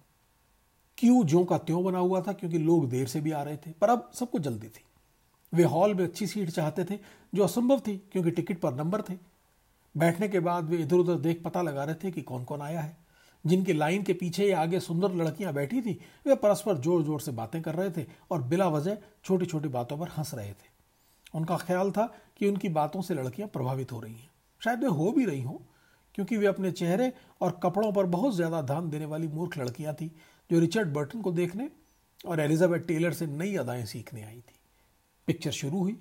क्यों 0.97 1.25
ज्यों 1.25 1.45
का 1.45 1.57
त्यों 1.57 1.83
बना 1.83 1.99
हुआ 1.99 2.21
था, 2.21 2.33
क्योंकि 2.33 2.57
लोग 2.57 2.89
देर 2.89 3.07
से 3.07 3.21
भी 3.21 3.31
आ 3.31 3.43
रहे 3.43 3.57
थे, 3.57 3.71
पर 3.71 3.89
अब 3.89 4.11
सबको 4.13 4.39
जल्दी 4.39 4.67
थी। 4.67 4.83
वे 5.53 5.63
हॉल 5.63 5.93
में 5.93 6.03
अच्छी 6.03 6.27
सीट 6.27 6.49
चाहते 6.49 6.83
थे, 6.85 6.99
जो 7.33 7.43
असंभव 7.43 7.79
थी, 7.79 7.97
क्योंकि 8.11 8.31
टिकट 8.31 8.59
पर 8.59 8.73
नंबर 8.73 9.01
थे। 9.01 9.17
बैठने 9.95 10.27
के 10.27 10.39
बाद 10.39 10.69
वे 10.69 10.77
इधर 10.77 10.95
उधर 10.95 11.15
देख 11.15 11.41
पता 11.43 11.61
लगा 11.61 11.83
रहे 11.83 11.95
थे 11.95 12.11
कि 12.11 12.21
कौन 12.21 12.43
कौन 12.43 12.61
आया 12.61 12.81
है। 12.81 12.97
जिनकी 13.45 13.73
लाइन 13.73 14.03
के 14.03 14.13
पीछे 14.13 14.45
या 14.45 14.61
आगे 14.61 14.79
सुंदर 14.79 15.13
लड़कियाँ 15.13 15.53
बैठी 15.53 15.81
थी, 15.81 15.99
वे 16.25 16.35
परस्पर 16.35 16.77
ज़ोर 16.77 17.03
ज़ोर 17.03 17.21
से 17.21 17.31
बातें 17.31 17.61
कर 17.61 17.75
रहे 17.75 17.89
थे 17.91 18.05
और 18.31 18.41
बिला 18.43 18.67
वजह 18.69 18.97
छोटी 19.23 19.45
छोटी 19.45 19.69
बातों 19.69 19.97
पर 19.97 20.07
हंस 20.07 20.33
रहे 20.33 20.51
थे। 20.51 20.73
उनका 21.35 21.57
ख्याल 21.57 21.91
था 21.91 22.05
कि 22.37 22.47
उनकी 22.47 22.69
बातों 22.69 23.01
से 23.01 23.13
लड़कियाँ 23.13 23.49
प्रभावित 23.49 23.91
हो 23.91 23.99
रही 23.99 24.13
हैं। 24.13 24.29
शायद 24.61 24.79
वे 24.79 24.89
हो 24.89 25.11
भी 25.11 25.25
रही 25.25 25.41
हों, 25.41 25.57
क्योंकि 26.15 26.37
वे 26.37 26.45
अपने 26.47 26.71
चेहरे 26.71 27.11
और 27.41 27.59
कपड़ों 27.63 27.91
पर 27.91 28.05
बहुत 28.07 28.35
ज़्यादा 28.35 28.61
ध्यान 28.61 28.89
देने 28.89 29.05
वाली 29.05 29.27
मूर्ख 29.27 29.57
लड़कियाँ 29.57 29.93
थी, 29.93 30.11
जो 30.49 30.59
रिचर्ड 30.59 30.93
बर्टन 30.93 31.21
को 31.21 31.31
देखने 31.31 31.69
और 32.25 32.39
एलिजाबेथ 32.39 32.87
टेलर 32.87 33.13
से 33.13 33.27
नई 33.27 33.55
अदाएँ 33.55 33.85
सीखने 33.85 34.23
आई 34.23 34.39
थी। 34.39 34.59
पिक्चर 35.27 35.51
शुरू 35.51 35.79
हुई। 35.79 35.97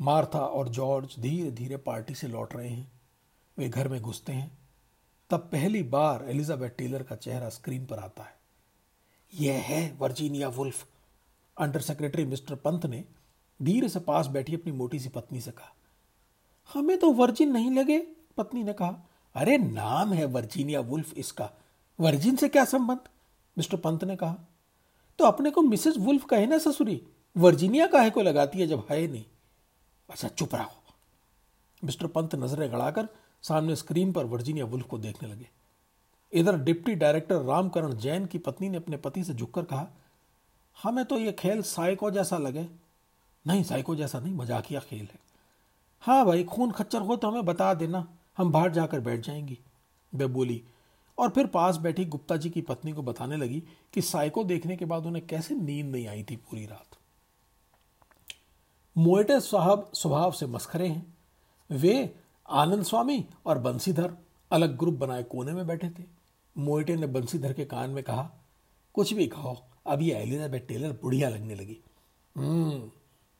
मार्था 0.00 0.40
और 0.40 0.68
जॉर्ज 0.68 1.14
धीरे 1.18 1.50
धीरे 1.50 1.76
पार्टी 1.76 2.14
से 2.14 2.28
लौट 2.28 2.54
रहे 2.54 2.68
हैं। 2.68 2.92
वे 3.58 3.68
घर 3.68 3.88
में 3.88 4.00
घुसते 4.02 4.32
हैं। 4.32 4.58
तब 5.30 5.48
पहली 5.52 5.82
बार 5.82 6.24
एलिजाबेथ 6.28 6.70
टेलर 6.70 7.02
का 7.02 7.16
चेहरा 7.16 7.48
स्क्रीन 7.48 7.86
पर 7.86 7.98
आता 7.98 8.22
है। 8.22 8.34
यह 9.34 9.54
है 9.54 9.92
Virginia 9.92 10.48
Woolf. 10.48 10.86
Under 11.56 11.80
secretary 11.80 12.24
mister 12.24 12.54
Pant 12.54 12.86
ने 12.86 13.04
धीरे 13.62 13.88
से 13.88 14.00
पास 14.00 14.26
बैठी 14.26 14.54
अपनी 14.54 14.72
मोटी 14.72 14.98
सी 14.98 15.08
पत्नी 15.08 15.40
से 15.40 15.50
कहा, 15.50 15.74
हमें 16.74 16.98
तो 16.98 17.10
वर्जिन 17.10 17.52
नहीं 17.52 17.70
लगे, 17.70 17.98
पत्नी 18.36 18.62
ने 18.62 18.72
कहा। 18.72 18.96
अरे, 19.34 19.58
नाम 19.58 20.12
है 20.12 20.24
वर्जीनिया 20.24 20.80
वुल्फ 20.80 21.14
इसका। 21.14 21.50
वर्जिन 22.00 22.36
से 22.36 22.48
क्या 22.48 22.64
संबंध? 22.64 22.98
मिस्टर 23.58 23.76
पंत 23.76 24.04
ने 24.04 24.16
कहा 24.16 24.36
तो 25.18 25.24
अपने 25.24 25.50
को 25.50 25.62
मिसेस 25.62 25.94
वुल्फ 25.98 26.24
कहे 26.24 26.46
ना 26.46 26.58
ससुरी? 26.58 27.02
वर्जीनिया 27.36 27.86
काहे 27.86 28.10
को 28.10 28.22
लगाती 28.22 28.60
है 28.60 28.66
जब 28.66 28.86
है 28.90 29.06
नहीं? 29.06 29.24
अच्छा 30.10 30.28
चुप 30.28 30.54
रहो। 30.54 30.82
मिस्टर 31.84 32.06
पंत 32.06 32.34
नज़रें 32.34 32.72
गड़ाकर 32.72 33.08
सामने 33.42 33.76
स्क्रीन 33.76 34.12
पर 34.12 34.24
वर्जीनिया 34.24 34.64
वुल्फ 34.64 34.86
को 34.86 34.98
देखने 34.98 35.28
लगे। 35.28 35.48
इधर 36.32 36.56
डिप्टी 36.56 36.94
डायरेक्टर 36.94 37.36
रामकरण 37.36 37.94
जैन 37.94 38.26
की 38.26 38.38
पत्नी 38.38 38.68
ने 38.68 38.76
अपने 38.76 38.96
पति 38.96 39.24
से 39.24 39.34
झुककर 39.34 39.64
कहा, 39.64 39.86
हमें 40.82 41.04
तो 41.04 41.18
यह 41.18 41.32
खेल 41.32 41.62
साइको 41.62 42.10
जैसा 42.10 42.38
लगे। 42.38 42.66
नहीं, 43.46 43.62
साइको 43.62 43.96
जैसा 43.96 44.20
नहीं, 44.20 44.34
मजाकिया 44.34 44.80
खेल 44.80 45.00
है। 45.00 45.18
हाँ 46.00 46.26
भाई, 46.26 46.44
खून 46.44 46.70
खच्चर 46.70 47.00
हो 47.00 47.16
तो 47.16 47.30
हमें 47.30 47.44
बता 47.44 47.74
देना, 47.74 48.08
हम 48.36 48.52
बाहर 48.52 48.72
जाकर 48.72 49.00
बैठ 49.00 49.20
जाएँगी। 49.20 49.58
वे 50.14 50.26
बोली, 50.26 50.62
और 51.18 51.30
फिर 51.30 51.46
पास 51.46 51.76
बैठी 51.76 52.04
गुप्ता 52.04 52.36
जी 52.36 52.50
की 52.50 52.60
पत्नी 52.60 52.92
को 52.92 53.02
बताने 53.02 53.36
लगी 53.36 53.62
कि 53.92 54.02
साइको 54.02 54.44
देखने 54.44 54.76
के 54.76 54.84
बाद 54.84 55.06
उन्हें 55.06 55.26
कैसे 55.26 55.54
नींद 55.54 55.86
नहीं 55.86 56.06
आई 56.06 56.22
थी 56.22 56.36
पूरी 56.36 56.66
रात। 56.66 56.98
मोएटे 58.96 59.38
साहब 59.40 59.90
स्वभाव 59.94 60.32
से 60.32 60.46
मस्खरे 60.46 60.86
हैं। 60.88 61.16
वे 61.70 62.14
आनंद 62.48 62.82
स्वामी 62.84 63.24
और 63.46 63.58
बंसीधर 63.58 64.12
अलग 64.50 64.76
ग्रुप 64.78 64.94
बनाए 64.94 65.22
कोने 65.22 65.52
में 65.52 65.66
बैठे 65.66 65.88
थे। 65.90 66.04
मोएटे 66.56 66.96
ने 66.96 67.06
बंसीधर 67.06 67.52
के 67.52 67.64
कान 67.64 67.90
में 67.90 68.02
कहा, 68.04 68.30
कुछ 68.94 69.12
भी 69.12 69.26
कहो 69.26 69.56
अब 69.86 70.02
ये 70.02 70.14
एलिजाबेथ 70.14 70.60
टेलर 70.60 70.92
बुढ़िया 71.02 71.28
लगने 71.28 71.54
लगी। 71.54 71.78
हम्म 72.36 72.90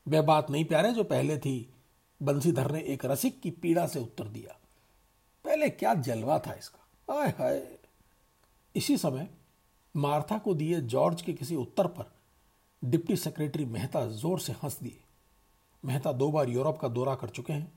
वह 0.07 0.21
बात 0.21 0.49
नहीं 0.49 0.65
प्यारे 0.65 0.91
जो 0.91 1.03
पहले 1.03 1.37
थी। 1.37 1.69
बंसीधर 2.21 2.71
ने 2.71 2.81
एक 2.83 3.05
रसिक 3.05 3.39
की 3.41 3.51
पीड़ा 3.51 3.85
से 3.87 3.99
उत्तर 3.99 4.27
दिया। 4.27 4.57
पहले 5.45 5.69
क्या 5.69 5.93
जलवा 5.93 6.37
था 6.39 6.53
इसका? 6.53 7.13
आय 7.13 7.29
हाय। 7.29 7.61
इसी 8.75 8.97
समय 8.97 9.27
मार्था 9.95 10.37
को 10.37 10.53
दिए 10.53 10.79
जॉर्ज 10.81 11.21
के 11.21 11.33
किसी 11.33 11.55
उत्तर 11.55 11.87
पर 11.87 12.11
डिप्टी 12.83 13.15
सेक्रेटरी 13.15 13.65
मेहता 13.65 14.05
ज़ोर 14.07 14.39
से 14.39 14.53
हंस 14.63 14.79
दिए। 14.83 14.99
मेहता 15.85 16.11
दो 16.13 16.31
बार 16.31 16.49
यूरोप 16.49 16.77
का 16.77 16.87
दौरा 16.87 17.15
कर 17.15 17.29
चुके 17.29 17.53
हैं। 17.53 17.71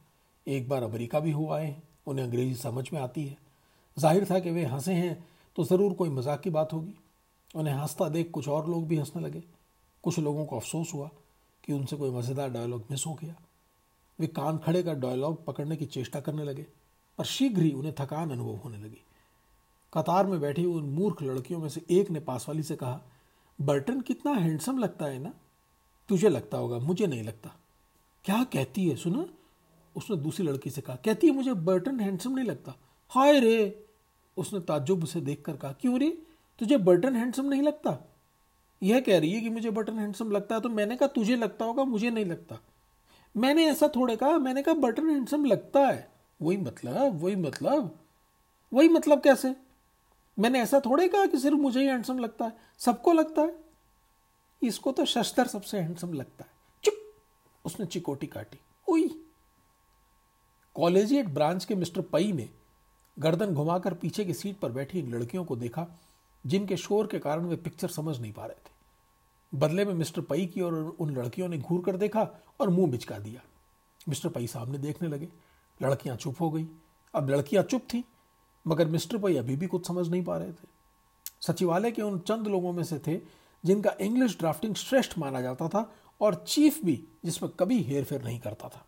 एक 0.46 0.68
बार 0.68 0.82
अमेरिका 0.82 1.20
भी 1.20 1.30
हुआ 1.30 1.58
है, 1.60 1.82
उन्हें 2.06 2.24
अंग्रेज़ी 2.24 2.54
समझ 2.54 2.88
में 2.92 3.00
आती 3.00 3.24
है। 3.26 3.36
ज़ाहिर 3.96 4.26
था 4.30 4.38
कि 4.38 4.50
वे 4.50 4.64
हंसे 4.64 4.94
हैं 4.94 5.26
तो 5.56 5.64
ज़रूर 5.64 5.92
कोई 5.92 6.08
मज़ाक 6.10 6.40
की 6.40 6.50
बात 6.50 6.72
होगी। 6.72 6.94
उन्हें 7.54 7.74
हंसता 7.74 8.08
देख 8.08 8.30
कुछ 8.30 8.48
और 8.48 8.68
लोग 8.68 8.86
भी 8.88 8.96
हंसने 8.96 9.22
लगे। 9.22 9.42
कुछ 10.04 10.18
लोगों 10.18 10.44
को 10.46 10.56
अफसोस 10.56 10.92
हुआ 10.94 11.10
कि 11.64 11.72
उनसे 11.72 11.96
कोई 11.96 12.10
मज़ेदार 12.10 12.50
डायलॉग 12.50 12.84
मिस 12.90 13.06
हो 13.06 13.14
गया। 13.14 13.34
वे 14.18 14.26
कान 14.26 14.58
खड़े 14.58 14.82
कर 14.82 14.94
डायलॉग 14.94 15.44
पकड़ने 15.44 15.76
की 15.76 15.86
चेष्टा 15.86 16.20
करने 16.20 16.44
लगे, 16.44 16.66
पर 17.18 17.24
शीघ्र 17.24 17.62
ही 17.62 17.72
उन्हें 17.72 17.94
थकान 17.98 18.30
अनुभव 18.30 18.56
होने 18.56 18.78
लगी। 18.78 19.02
कतार 19.92 20.26
में 20.26 20.40
बैठी 20.40 20.64
उन 20.64 20.84
मूर्ख 20.90 21.22
लड़कियों 21.22 21.60
में 21.60 21.68
से 21.68 21.82
एक 21.90 22.10
ने 22.10 22.20
पास 22.20 22.48
वाली 22.48 22.62
से 22.62 22.76
कहा, 22.76 23.00
बर्टन, 23.58 24.00
कितना 24.00 24.32
हैंडसम 24.32 24.78
लगता 24.78 25.06
है 25.06 25.18
ना? 25.18 25.32
तुझे 26.08 26.28
लगता 26.28 26.58
होगा, 26.58 26.78
मुझे 26.78 27.06
नहीं 27.06 27.22
लगता। 27.22 27.54
क्या 28.28 28.44
कहती 28.44 28.88
है? 28.88 28.96
सुना? 28.96 29.26
उसने 29.96 30.16
दूसरी 30.16 30.46
लड़की 30.46 30.70
से 30.70 30.80
कहा, 30.80 30.96
कहती 30.96 31.26
है, 31.26 31.32
मुझे 31.32 31.52
बर्टन 31.52 32.00
हैंडसम 32.00 32.32
नहीं 32.32 32.44
लगता। 32.44 32.74
हाय 33.08 33.40
रे! 33.40 33.86
उसने 34.36 34.60
ताजुब 34.60 35.04
से 35.04 35.20
देखकर 35.20 35.56
कहा, 35.56 35.72
क्यों 35.72 35.98
रे? 35.98 36.22
तुझे 36.58 36.76
बर्टन 36.76 37.16
हैंडसम 37.16 37.44
नहीं 37.44 37.62
लगता? 37.62 38.12
यह 38.82 39.00
कह 39.00 39.18
रही 39.18 39.32
है 39.32 39.40
कि 39.40 39.48
मुझे 39.48 39.70
बटन 39.70 39.98
हैंडसम 39.98 40.30
लगता 40.30 40.54
है 40.54 40.60
तो 40.60 40.68
मैंने 40.68 40.96
कहा, 40.96 41.06
तुझे 41.06 41.36
लगता 41.36 41.64
होगा, 41.64 41.84
मुझे 41.84 42.10
नहीं 42.10 42.24
लगता। 42.24 42.58
मैंने 43.36 43.66
ऐसा 43.66 43.88
थोड़े 43.88 44.16
कहा, 44.16 44.38
मैंने 44.38 44.62
कहा, 44.62 44.74
बर्टन 44.74 45.10
हैंडसम 45.10 45.44
लगता 45.44 45.80
है। 45.80 46.12
वही 46.42 46.56
मतलब 46.56 47.22
वही 47.22 47.36
मतलब 47.36 47.98
वही 48.72 48.88
मतलब 48.88 49.20
कैसे? 49.20 49.56
मैंने 50.38 50.60
ऐसा 50.60 50.80
थोड़े 50.80 51.08
कहा 51.08 51.26
कि 51.26 51.38
सिर्फ़ 51.38 51.56
मुझे 51.56 51.80
ही 51.80 51.86
हैंडसम 51.86 52.18
लगता 52.18 52.44
है, 52.44 52.56
सबको 52.78 53.12
लगता 53.12 53.42
है। 53.42 53.56
इसको 54.62 54.92
तो 54.92 55.04
शस्तर 55.04 55.46
सबसे 55.46 55.78
हैंडसम 55.78 56.12
लगता 56.12 56.44
है। 56.44 56.57
उसने 57.68 57.86
चिकोटी 57.86 58.26
काटी। 58.26 58.58
उई। 58.88 59.08
कॉलेजिएट 60.74 61.28
ब्रांच 61.28 61.64
के 61.64 61.74
मिस्टर 61.74 62.00
पई 62.00 62.32
ने 62.32 62.48
गर्दन 63.18 63.54
घुमाकर 63.54 63.94
पीछे 63.94 64.24
की 64.24 64.34
सीट 64.34 64.58
पर 64.58 64.72
बैठी 64.72 64.98
इन 64.98 65.14
लड़कियों 65.14 65.44
को 65.44 65.56
देखा, 65.56 65.86
जिनके 66.46 66.76
शोर 66.76 67.06
के 67.06 67.18
कारण 67.18 67.44
वे 67.44 67.56
पिक्चर 67.56 67.88
समझ 67.88 68.18
नहीं 68.18 68.32
पा 68.32 68.46
रहे 68.46 68.54
थे। 68.54 68.72
बदले 69.54 69.84
में 69.84 69.94
मिस्टर 69.94 70.20
पई 70.20 70.46
की 70.46 70.60
और 70.60 70.74
उन 70.74 71.16
लड़कियों 71.16 71.48
ने 71.48 71.58
घूर 71.58 71.84
कर 71.84 71.96
देखा 71.96 72.28
और 72.60 72.70
मुँह 72.70 72.90
बिचका 72.90 73.18
दिया। 73.18 73.40
मिस्टर 74.08 74.28
पई 74.28 74.46
सामने 74.46 74.78
देखने 74.78 75.08
लगे। 75.08 75.28
लड़कियाँ 75.82 76.16
चुप 76.16 76.40
हो 76.40 76.50
गई। 76.50 76.66
अब 77.14 77.30
लड़कियाँ 77.30 77.64
चुप 77.64 77.82
थी, 77.82 78.04
मगर 78.66 78.88
मिस्टर 78.88 79.18
पई 79.18 79.36
अभी 79.36 79.56
भी 79.56 79.66
कुछ 79.66 79.86
समझ 79.86 80.08
नहीं 80.08 80.24
पा 80.24 80.38
रहे 80.38 80.52
थे। 80.52 80.78
सचिवालय 81.40 81.90
के 81.90 82.02
उन 82.02 82.18
चंद 82.18 82.46
लोगों 82.46 82.72
में 82.72 82.84
से 82.84 82.98
थे 82.98 83.20
जिनका 83.64 83.94
इंग्लिश 84.00 84.38
ड्राफ्टिंग 84.38 84.74
श्रेष्ठ 84.74 85.18
माना 85.18 85.40
जाता 85.40 85.68
था 85.68 85.92
और 86.20 86.44
चीफ 86.48 86.84
भी 86.84 87.04
जिसमें 87.24 87.52
कभी 87.52 87.82
हेर 87.82 88.04
फेर 88.04 88.22
नहीं 88.22 88.40
करता 88.40 88.68
था। 88.68 88.86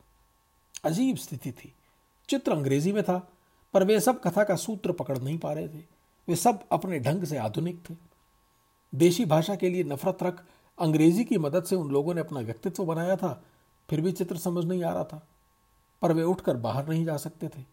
अजीब 0.84 1.16
स्थिति 1.16 1.52
थी। 1.52 1.74
चित्र 2.28 2.52
अंग्रेज़ी 2.52 2.92
में 2.92 3.02
था, 3.02 3.28
पर 3.74 3.84
वे 3.84 4.00
सब 4.00 4.20
कथा 4.20 4.44
का 4.44 4.56
सूत्र 4.56 4.92
पकड़ 4.92 5.18
नहीं 5.18 5.38
पा 5.38 5.52
रहे 5.52 5.68
थे। 5.68 5.78
वे 6.28 6.36
सब 6.36 6.64
अपने 6.72 6.98
ढंग 6.98 7.24
से 7.24 7.36
आधुनिक 7.36 7.90
थे। 7.90 7.94
देशी 8.94 9.24
भाषा 9.24 9.56
के 9.56 9.70
लिए 9.70 9.84
नफरत 9.84 10.22
रख 10.22 10.44
अंग्रेज़ी 10.78 11.24
की 11.24 11.38
मदद 11.38 11.64
से 11.64 11.76
उन 11.76 11.90
लोगों 11.90 12.14
ने 12.14 12.20
अपना 12.20 12.40
व्यक्तित्व 12.40 12.84
बनाया 12.84 13.16
था, 13.16 13.44
फिर 13.90 14.00
भी 14.00 14.12
चित्र 14.12 14.38
समझ 14.38 14.64
नहीं 14.64 14.84
आ 14.84 14.92
रहा 14.92 15.04
था। 15.04 15.26
पर 16.02 16.12
वे 16.12 16.22
उठकर 16.22 16.56
बाहर 16.56 16.88
नहीं 16.88 17.04
जा 17.04 17.16
सकते 17.16 17.48
थे। 17.48 17.64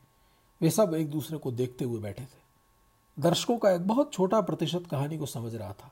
वे 0.61 0.69
सब 0.69 0.93
एक 0.93 1.11
दूसरे 1.11 1.37
को 1.37 1.51
देखते 1.51 1.85
हुए 1.85 1.99
बैठे 1.99 2.23
थे। 2.23 2.47
दर्शकों 3.19 3.57
का 3.57 3.71
एक 3.71 3.87
बहुत 3.87 4.13
छोटा 4.13 4.41
प्रतिशत 4.41 4.83
कहानी 4.91 5.17
को 5.17 5.25
समझ 5.25 5.55
रहा 5.55 5.73
था। 5.73 5.91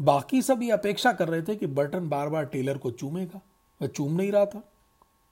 बाकी 0.00 0.42
सब 0.42 0.62
ये 0.62 0.70
अपेक्षा 0.70 1.12
कर 1.12 1.28
रहे 1.28 1.42
थे 1.42 1.56
कि 1.56 1.66
बर्टन 1.66 2.08
बार 2.08 2.28
बार 2.28 2.44
टेलर 2.46 2.78
को 2.78 2.90
चूमेगा। 2.90 3.40
वह 3.82 3.88
चूम 3.88 4.12
नहीं 4.12 4.32
रहा 4.32 4.46
था। 4.46 4.72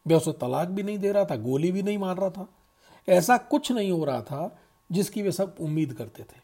वह 0.07 0.17
उसे 0.17 0.33
तलाक 0.33 0.69
भी 0.69 0.83
नहीं 0.83 0.99
दे 0.99 1.13
रहा 1.13 1.25
था, 1.25 1.37
गोली 1.37 1.73
भी 1.73 1.83
नहीं 1.83 1.99
मार 1.99 2.17
रहा 2.17 2.31
था। 2.31 2.49
ऐसा 3.09 3.37
कुछ 3.37 3.73
नहीं 3.73 3.93
हो 3.93 4.05
रहा 4.05 4.23
था 4.23 4.59
जिसकी 4.93 5.23
वे 5.23 5.33
सब 5.33 5.57
उम्मीद 5.61 5.93
करते 5.93 6.23
थे। 6.23 6.41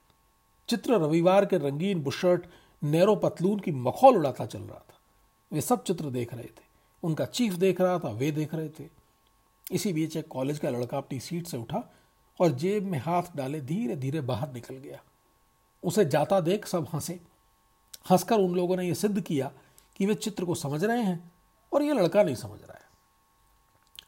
चित्र 0.68 0.92
रविवार 0.92 1.46
के 1.46 1.58
रंगीन 1.58 2.02
बुशर्ट, 2.02 2.46
नैरो 2.82 3.16
पतलून 3.16 3.60
की 3.60 3.70
मखौल 3.70 4.16
उड़ाता 4.16 4.46
चल 4.46 4.60
रहा 4.60 4.78
था। 4.78 4.98
वे 5.52 5.60
सब 5.60 5.82
चित्र 5.82 6.04
देख 6.04 6.34
रहे 6.34 6.44
थे। 6.44 6.66
उनका 7.02 7.24
चीफ 7.24 7.52
देख 7.52 7.80
रहा 7.80 7.98
था, 7.98 8.10
वे 8.10 8.30
देख 8.30 8.54
रहे 8.54 8.68
थे। 8.68 8.88
इसी 9.72 9.92
बीच 9.92 10.16
एक 10.16 10.28
कॉलेज 10.28 10.58
का 10.58 10.70
लड़का 10.70 10.96
अपनी 10.96 11.20
सीट 11.20 11.46
से 11.46 11.56
उठा 11.56 11.94
और 12.40 12.50
जेब 12.50 12.84
में 12.84 12.98
हाथ 12.98 13.22
डाले 13.36 13.60
धीरे 13.60 13.96
धीरे 13.96 14.20
बाहर 14.20 14.52
निकल 14.52 14.74
गया। 14.74 15.00
उसे 15.84 16.04
जाता 16.04 16.40
देख 16.40 16.66
सब 16.66 16.86
हंसे। 16.94 17.20
हंसकर 18.10 18.36
उन 18.36 18.54
लोगों 18.54 18.76
ने 18.76 18.88
यह 18.88 18.94
सिद्ध 18.94 19.20
किया 19.20 19.52
कि 19.96 20.06
वे 20.06 20.14
चित्र 20.14 20.44
को 20.44 20.54
समझ 20.54 20.84
रहे 20.84 21.02
हैं 21.02 21.32
और 21.72 21.82
यह 21.82 21.94
लड़का 21.94 22.22
नहीं 22.22 22.34
समझ 22.34 22.60
रहा 22.60 22.72
है। 22.72 22.86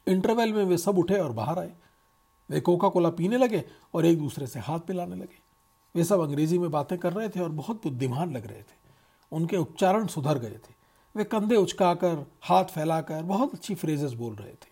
इंटरवल 0.07 0.53
में 0.53 0.63
वे 0.63 0.77
सब 0.77 0.97
उठे 0.97 1.19
और 1.19 1.31
बाहर 1.31 1.59
आए। 1.59 1.73
वे 2.49 2.59
कोका 2.59 2.89
कोला 2.89 3.09
पीने 3.09 3.37
लगे 3.37 3.63
और 3.93 4.05
एक 4.05 4.19
दूसरे 4.19 4.47
से 4.47 4.59
हाथ 4.59 4.79
पिलाने 4.79 5.15
लगे। 5.15 5.39
वे 5.95 6.03
सब 6.03 6.19
अंग्रेज़ी 6.19 6.59
में 6.59 6.71
बातें 6.71 6.97
कर 6.97 7.13
रहे 7.13 7.29
थे 7.29 7.39
और 7.39 7.49
बहुत 7.49 7.83
बुद्धिमान 7.83 8.35
लग 8.35 8.47
रहे 8.47 8.61
थे। 8.61 8.77
उनके 9.31 9.57
उच्चारण 9.57 10.07
सुधर 10.07 10.37
गए 10.37 10.57
थे। 10.57 10.73
वे 11.15 11.23
कंधे 11.23 11.55
उचकाकर, 11.55 12.31
हाथ 12.41 12.65
फैलाकर 12.65 13.23
बहुत 13.23 13.53
अच्छी 13.53 13.75
फ्रेजेस 13.75 14.11
बोल 14.11 14.35
रहे 14.35 14.53
थे। 14.53 14.69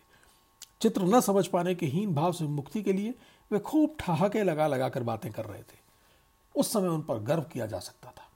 चित्र 0.81 1.01
न 1.01 1.21
समझ 1.21 1.47
पाने 1.47 1.75
के 1.75 1.85
हीन 1.85 2.13
भाव 2.13 2.31
से 2.31 2.45
मुक्ति 2.45 2.83
के 2.83 2.93
लिए 2.93 3.15
वे 3.51 3.59
खूब 3.59 3.95
ठहाके 3.99 4.43
लगा 4.43 4.67
लगा 4.67 4.89
कर 4.89 5.03
बातें 5.03 5.31
कर 5.31 5.45
रहे 5.45 5.61
थे। 5.61 5.77
उस 6.55 6.73
समय 6.73 6.87
उन 6.87 7.01
पर 7.01 7.19
गर्व 7.19 7.41
किया 7.41 7.65
जा 7.65 7.79
सकता 7.79 8.13
था। 8.17 8.26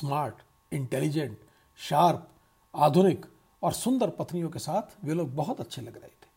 स्मार्ट 0.00 0.34
इंटेलिजेंट 0.72 1.38
शार्प 1.76 2.28
आधुनिक 2.74 3.26
और 3.62 3.72
सुंदर 3.72 4.10
पत्नियों 4.10 4.50
के 4.50 4.58
साथ 4.58 5.04
वे 5.04 5.14
लोग 5.14 5.34
बहुत 5.34 5.60
अच्छे 5.60 5.82
लग 5.82 5.96
रहे 5.96 6.08
थे। 6.08 6.28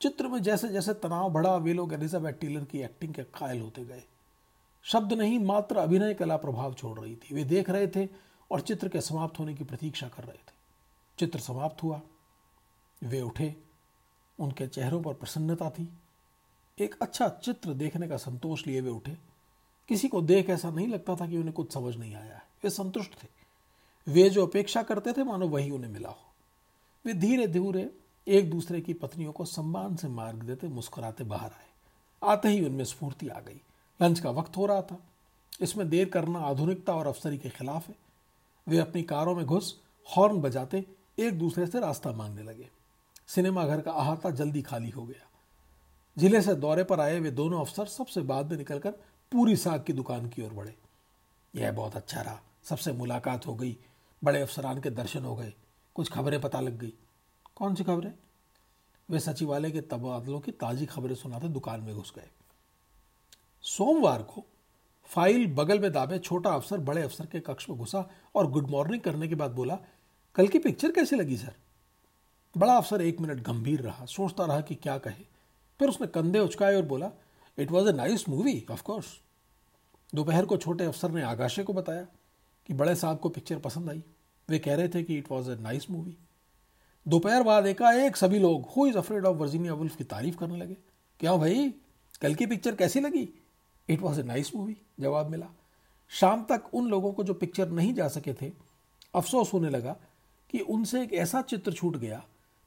चित्र 0.00 0.28
में 0.28 0.42
जैसे 0.42 0.68
जैसे 0.68 0.94
तनाव 0.94 1.30
बढ़ा, 1.30 1.56
वे 1.56 1.72
लोग 1.72 1.92
एलिजाबेथ 1.92 2.32
टीलर 2.32 2.64
की 2.64 2.78
एक्टिंग 2.78 3.14
के 3.14 3.22
कायल 3.22 3.60
होते 3.60 3.84
गए। 3.84 4.02
शब्द 4.82 5.12
नहीं, 5.12 5.38
मात्र 5.38 5.76
अभिनय 5.76 6.14
कला 6.14 6.36
प्रभाव 6.36 6.74
छोड़ 6.74 7.00
रही 7.00 7.16
थी। 7.16 7.34
वे 7.34 7.44
देख 7.44 7.70
रहे 7.70 7.86
थे 7.86 8.08
और 8.50 8.60
चित्र 8.60 8.88
के 8.88 9.00
समाप्त 9.00 9.38
होने 9.38 9.54
की 9.54 9.64
प्रतीक्षा 9.64 10.08
कर 10.08 10.22
रहे 10.22 10.36
थे। 10.36 10.52
चित्र 11.18 11.38
समाप्त 11.38 11.82
हुआ। 11.82 12.00
वे 13.04 13.20
उठे। 13.20 13.56
उनके 14.40 14.66
चेहरों 14.66 15.02
पर 15.02 15.14
प्रसन्नता 15.14 15.70
थी। 15.70 15.88
एक 16.78 17.02
अच्छा 17.02 17.28
चित्र 17.28 17.74
देखने 17.74 18.08
का 18.08 18.16
संतोष 18.16 18.66
लिए 18.66 18.80
वे 18.80 18.90
उठे। 18.90 19.18
किसी 19.88 20.08
को 20.08 20.22
देख 20.22 20.50
ऐसा 20.50 20.70
नहीं 20.70 20.88
लगता 20.88 21.16
था 21.16 21.26
कि 21.26 21.36
उन्हें 21.36 21.52
कुछ 21.52 21.72
समझ 21.72 21.96
नहीं 21.96 22.14
आया 22.14 22.34
है। 22.34 22.47
वे 22.64 22.70
संतुष्ट 22.70 23.22
थे। 23.22 23.28
वे 24.08 24.30
जो 24.30 24.46
अपेक्षा 24.46 24.82
करते 24.82 25.12
थे, 25.12 25.24
मानो 25.24 25.48
वही 25.48 25.70
उन्हें 25.70 25.90
मिला 25.90 26.08
हो। 26.08 26.32
वे 27.06 27.14
धीरे 27.14 27.46
धीरे 27.46 27.90
एक 28.28 28.50
दूसरे 28.50 28.80
की 28.80 28.94
पत्नियों 28.94 29.32
को 29.32 29.44
सम्मान 29.44 29.96
से 29.96 30.08
मार्ग 30.08 30.42
देते 30.42 30.68
मुस्कुराते 30.68 31.24
बाहर 31.24 31.50
आए। 31.50 31.68
आते 32.22 32.48
ही 32.48 32.64
उनमें 32.64 32.84
स्फूर्ति 32.84 33.28
आ 33.28 33.40
गई। 33.40 33.60
लंच 34.02 34.20
का 34.20 34.30
वक्त 34.30 34.56
हो 34.56 34.66
रहा 34.66 34.82
था। 34.82 34.98
इसमें 35.60 35.88
देर 35.88 36.08
करना 36.08 36.38
आधुनिकता 36.38 36.94
और 36.94 37.06
अफसरी 37.06 37.38
के 37.38 37.48
खिलाफ 37.48 37.88
है। 37.88 37.94
वे 38.68 38.78
अपनी 38.78 39.02
कारों 39.02 39.34
में 39.34 39.46
घुस, 39.46 39.80
हॉर्न 40.16 40.40
बजाते 40.40 40.86
एक 41.18 41.38
दूसरे 41.38 41.66
से 41.66 41.80
रास्ता 41.80 42.12
मांगने 42.12 42.42
लगे। 42.42 42.70
सिनेमा 43.26 43.66
घर 43.66 43.80
का 43.80 43.92
अहाता 43.92 44.30
जल्दी 44.30 44.62
खाली 44.62 44.90
हो 44.90 45.06
गया। 45.06 45.28
ज़िले 46.18 46.42
से 46.42 46.54
दौरे 46.54 46.84
पर 46.84 47.00
आए 47.00 47.20
वे 47.20 47.30
दोनों 47.30 47.60
अफसर 47.60 47.86
सबसे 47.86 48.20
बाद 48.20 48.50
में 48.50 48.58
निकलकर 48.58 48.90
पूरी 49.32 49.56
साग 49.56 49.84
की 49.84 49.92
दुकान 49.92 50.28
की 50.28 50.42
ओर 50.42 50.52
बढ़े। 50.52 50.76
यह 51.54 51.72
बहुत 51.72 51.96
अच्छा 51.96 52.20
रहा। 52.20 52.40
सबसे 52.68 52.92
मुलाकात 52.92 53.46
हो 53.46 53.54
गई। 53.54 53.76
बड़े 54.24 54.40
अफसरान 54.40 54.80
के 54.80 54.90
दर्शन 54.90 55.24
हो 55.24 55.36
गए। 55.36 55.52
कुछ 55.94 56.12
खबरें 56.12 56.40
पता 56.40 56.60
लग 56.60 56.78
गई। 56.78 56.92
कौन 57.56 57.74
सी 57.74 57.84
खबरें? 57.84 58.12
वे 59.10 59.20
सचिवालय 59.20 59.70
के 59.70 59.80
तबादलों 59.80 60.40
की 60.40 60.52
ताज़ी 60.52 60.86
खबरें 60.86 61.14
सुनाते 61.14 61.48
दुकान 61.48 61.80
में 61.80 61.94
घुस 61.94 62.12
गए। 62.16 62.28
सोमवार 63.62 64.22
को 64.22 64.44
फ़ाइल 65.04 65.46
बगल 65.54 65.78
में 65.78 65.92
दाबे 65.92 66.18
छोटा 66.18 66.50
अफसर 66.50 66.78
बड़े 66.78 67.02
अफसर 67.02 67.26
के 67.26 67.40
कक्ष 67.40 67.68
में 67.70 67.78
घुसा 67.78 68.10
और 68.34 68.50
गुड 68.50 68.70
मॉर्निंग 68.70 69.00
करने 69.02 69.28
के 69.28 69.34
बाद 69.34 69.50
बोला, 69.50 69.78
कल 70.34 70.48
की 70.48 70.58
पिक्चर 70.58 70.92
कैसी 70.92 71.16
लगी, 71.16 71.36
सर? 71.36 71.54
बड़ा 72.56 72.76
अफसर 72.76 73.02
एक 73.02 73.20
मिनट 73.20 73.42
गंभीर 73.42 73.80
रहा, 73.80 74.04
सोचता 74.04 74.44
रहा 74.44 74.60
कि 74.60 74.74
क्या 74.74 74.98
कहे। 74.98 75.24
फिर 75.78 75.88
उसने 75.88 76.06
कंधे 76.06 76.38
उचकाए 76.38 76.76
और 76.76 76.82
बोला 76.82 77.10
it 77.58 77.70
was 77.70 77.88
a 77.88 77.92
nice 77.92 78.28
movie 78.28 78.66
of course 78.70 79.20
दोपहर 80.14 80.46
को 80.46 80.56
छोटे 80.56 80.84
अफसर 80.84 81.10
ने 81.10 81.22
आगाशे 81.22 81.62
को 81.62 81.72
बताया। 81.72 82.06
कि 82.68 82.74
बड़े 82.74 82.94
साहब 82.94 83.18
को 83.18 83.28
पिक्चर 83.28 83.58
पसंद 83.58 83.90
आई। 83.90 84.02
वे 84.48 84.58
कह 84.58 84.74
रहे 84.74 84.88
थे 84.88 85.02
कि 85.02 85.16
it 85.18 85.30
was 85.30 85.50
a 85.50 85.56
nice 85.56 85.90
movie 85.90 86.16
दोपहर 87.06 87.42
बाद 87.42 87.66
एकाएक 87.66 88.16
सभी 88.16 88.38
लोग 88.38 88.68
who 88.76 88.86
is 88.86 88.96
afraid 88.98 89.26
of 89.26 89.36
Virginia 89.36 89.74
Woolf 89.74 89.96
की 89.96 90.04
तारीफ़ 90.04 90.36
करने 90.36 90.56
लगे। 90.56 90.76
क्या 91.20 91.36
भाई? 91.36 91.70
कल 92.20 92.34
की 92.34 92.46
पिक्चर 92.46 92.74
कैसी 92.74 93.00
लगी? 93.00 93.28
It 93.88 94.00
was 94.00 94.20
a 94.20 94.22
nice 94.22 94.54
movie 94.54 94.76
जवाब 95.00 95.30
मिला। 95.30 95.46
शाम 96.10 96.44
तक 96.44 96.74
उन 96.74 96.88
लोगों 96.88 97.12
को 97.12 97.24
जो 97.24 97.34
पिक्चर 97.34 97.68
नहीं 97.68 97.94
जा 97.94 98.08
सके 98.08 98.34
थे, 98.34 98.52
अफसोस 99.14 99.52
होने 99.52 99.70
लगा 99.70 99.96
कि 100.50 100.60
उनसे 100.60 101.02
एक 101.02 101.12
ऐसा 101.12 101.42
चित्र 101.42 101.72
छूट 101.72 101.96
गया, 101.96 102.22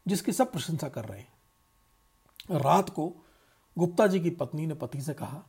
जिसकी 0.07 0.31
सब 0.31 0.51
प्रशंसा 0.51 0.89
कर 0.89 1.05
रहे 1.05 1.19
हैं। 1.19 2.59
रात 2.61 2.89
को 2.89 3.13
गुप्ता 3.77 4.07
जी 4.07 4.19
की 4.19 4.29
पत्नी 4.29 4.65
ने 4.65 4.73
पति 4.73 5.01
से 5.01 5.13
कहा 5.13 5.43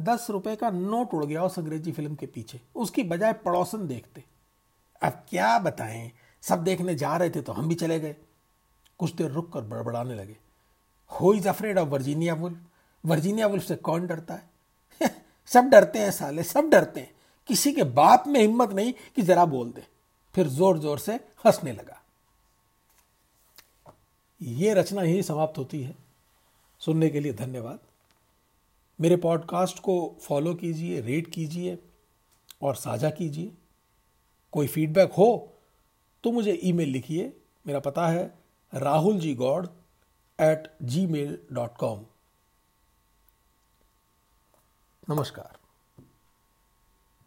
दस 0.00 0.26
रुपए 0.30 0.56
का 0.56 0.70
नोट 0.70 1.14
उड़ 1.14 1.24
गया 1.24 1.44
उस 1.44 1.58
अंग्रेज़ी 1.58 1.92
फ़िल्म 1.92 2.14
के 2.14 2.26
पीछे। 2.26 2.60
उसकी 2.74 3.02
बजाय 3.02 3.32
पड़ोसन 3.32 3.86
देखते। 3.86 4.24
अब 5.02 5.12
क्या 5.28 5.58
बताएँ? 5.58 6.12
सब 6.42 6.64
देखने 6.64 6.94
जा 6.94 7.16
रहे 7.16 7.30
थे 7.30 7.42
तो 7.42 7.52
हम 7.52 7.68
भी 7.68 7.74
चले 7.74 8.00
गए। 8.00 8.16
कुछ 8.98 9.14
देर 9.14 9.30
रुक 9.30 9.52
कर 9.52 9.60
बड़बड़ाने 9.60 10.14
लगे। 10.14 10.36
Who 11.10 11.34
is 11.34 11.48
afraid 11.48 11.78
of 11.78 11.88
Virginia 11.88 12.34
Woolf 12.34 12.58
Virginia 13.04 13.46
Woolf 13.46 13.64
से 13.64 13.76
कौन 13.76 14.06
डरता 14.06 14.34
है? 14.34 14.50
सब 15.46 15.64
डरते 15.64 15.98
हैं 15.98 16.10
साले, 16.10 16.42
सब 16.42 16.68
डरते 16.68 17.00
हैं। 17.00 17.14
किसी 17.46 17.72
के 17.72 17.84
बाप 17.84 18.24
में 18.26 18.40
हिम्मत 18.40 18.70
नहीं 18.70 18.94
कि 19.16 19.22
जरा 19.22 19.44
बोल 19.44 19.70
दे। 19.70 19.86
फिर 20.34 20.48
ज़ोर 20.48 20.78
ज़ोर 20.78 20.98
से 20.98 21.14
हंसने 21.14 21.72
लगा। 21.72 22.02
ये 24.42 24.74
रचना 24.74 25.02
ही 25.02 25.22
समाप्त 25.22 25.58
होती 25.58 25.82
है। 25.82 25.94
सुनने 26.80 27.10
के 27.10 27.20
लिए 27.20 27.32
धन्यवाद। 27.32 27.78
मेरे 29.00 29.16
पॉडकास्ट 29.16 29.78
को 29.78 30.16
फॉलो 30.22 30.54
कीजिए 30.54 31.00
रेट 31.00 31.30
कीजिए 31.32 31.78
और 32.62 32.76
साझा 32.76 33.10
कीजिए। 33.10 33.52
कोई 34.52 34.66
फीडबैक 34.66 35.12
हो 35.12 35.28
तो 36.24 36.32
मुझे 36.32 36.58
ईमेल 36.62 36.88
लिखिए। 36.88 37.32
मेरा 37.66 37.80
पता 37.80 38.06
है 38.08 38.38
Rahul 38.74 39.18
G 39.18 39.34
Gaur 39.34 39.66
at 40.38 40.72
Gmail 41.06 41.38
dot 41.52 41.76
com 41.76 42.04
नमस्कार। 45.10 45.57